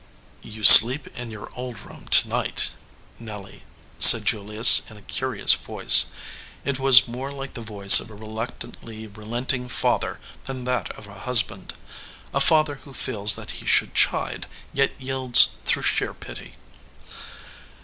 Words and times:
"You 0.41 0.63
sleep 0.63 1.05
in 1.15 1.29
your 1.29 1.51
old 1.55 1.81
room 1.81 2.07
to 2.07 2.27
night, 2.27 2.71
Nelly," 3.19 3.61
204 3.99 3.99
SOUR 3.99 3.99
SWEETINGS 3.99 4.09
said 4.09 4.25
Julius 4.25 4.81
in 4.89 4.97
a 4.97 5.01
curious 5.03 5.53
voice. 5.53 6.05
It 6.65 6.79
was 6.79 7.07
more 7.07 7.31
like 7.31 7.53
the 7.53 7.61
voice 7.61 7.99
of 7.99 8.09
a 8.09 8.15
reluctantly 8.15 9.05
relenting 9.05 9.69
father 9.69 10.19
than 10.45 10.63
that 10.63 10.89
of 10.93 11.05
a 11.07 11.13
husband 11.19 11.75
a 12.33 12.41
father 12.41 12.79
who 12.83 12.95
feels 12.95 13.35
that 13.35 13.51
he 13.61 13.67
should 13.67 13.93
chide, 13.93 14.47
yet 14.73 14.99
yields 14.99 15.49
through 15.65 15.83
sheer 15.83 16.15
pity. 16.15 16.55